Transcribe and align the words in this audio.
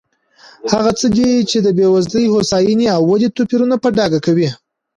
هغه 0.71 0.91
څه 0.99 1.07
دي 1.17 1.29
چې 1.49 1.57
د 1.61 1.67
بېوزلۍ، 1.77 2.25
هوساینې 2.33 2.87
او 2.95 3.01
ودې 3.09 3.29
توپیرونه 3.37 3.75
په 3.83 3.89
ډاګه 3.97 4.19
کوي. 4.25 4.49